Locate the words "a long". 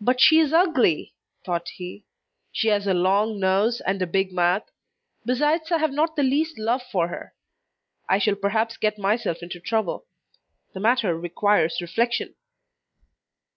2.86-3.40